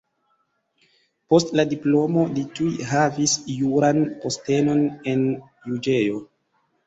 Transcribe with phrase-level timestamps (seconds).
[1.33, 5.21] Post la diplomo li tuj havis juran postenon en
[5.73, 6.19] juĝejo.